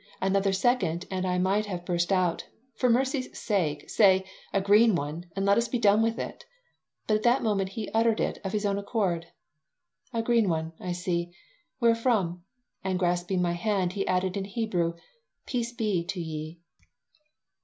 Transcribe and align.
Another 0.19 0.51
second 0.51 1.05
and 1.11 1.27
I 1.27 1.37
might 1.37 1.67
have 1.67 1.85
burst 1.85 2.11
out, 2.11 2.47
"For 2.73 2.89
mercy's 2.89 3.37
sake 3.37 3.87
say 3.87 4.25
'A 4.51 4.61
green 4.61 4.95
one,' 4.95 5.27
and 5.35 5.45
let 5.45 5.59
us 5.59 5.67
be 5.67 5.77
done 5.77 6.01
with 6.01 6.17
it." 6.17 6.43
But 7.05 7.17
at 7.17 7.21
that 7.21 7.43
moment 7.43 7.69
he 7.77 7.87
uttered 7.89 8.19
it 8.19 8.39
of 8.43 8.51
his 8.51 8.65
own 8.65 8.79
accord: 8.79 9.27
"A 10.11 10.23
green 10.23 10.49
one, 10.49 10.73
I 10.79 10.93
see. 10.93 11.35
Where 11.77 11.93
from?" 11.93 12.43
And 12.83 12.97
grasping 12.97 13.43
my 13.43 13.53
hand 13.53 13.93
he 13.93 14.07
added 14.07 14.35
in 14.35 14.45
Hebrew, 14.45 14.93
"Peace 15.45 15.71
be 15.71 16.03
to 16.05 16.19
ye." 16.19 16.59